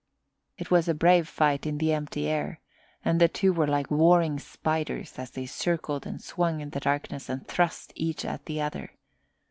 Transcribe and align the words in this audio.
It 0.57 0.71
was 0.71 0.87
a 0.87 0.95
brave 0.95 1.27
fight 1.27 1.67
in 1.67 1.77
the 1.77 1.93
empty 1.93 2.27
air, 2.27 2.59
and 3.05 3.21
the 3.21 3.27
two 3.27 3.53
were 3.53 3.67
like 3.67 3.91
warring 3.91 4.39
spiders 4.39 5.19
as 5.19 5.29
they 5.29 5.45
circled 5.45 6.07
and 6.07 6.19
swung 6.19 6.59
in 6.59 6.71
the 6.71 6.79
darkness 6.79 7.29
and 7.29 7.47
thrust 7.47 7.93
each 7.95 8.25
at 8.25 8.47
the 8.47 8.61
other. 8.61 8.93